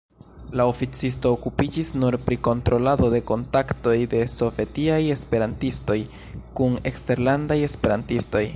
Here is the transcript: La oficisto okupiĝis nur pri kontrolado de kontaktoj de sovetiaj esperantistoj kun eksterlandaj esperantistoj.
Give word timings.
La 0.59 0.63
oficisto 0.69 1.33
okupiĝis 1.35 1.91
nur 2.03 2.17
pri 2.29 2.37
kontrolado 2.47 3.09
de 3.15 3.19
kontaktoj 3.31 3.95
de 4.15 4.23
sovetiaj 4.37 4.99
esperantistoj 5.17 5.99
kun 6.61 6.81
eksterlandaj 6.93 7.63
esperantistoj. 7.71 8.45